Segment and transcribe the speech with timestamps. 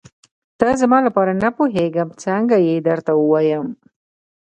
[0.59, 3.67] ته زما لپاره نه پوهېږم څنګه یې درته ووايم.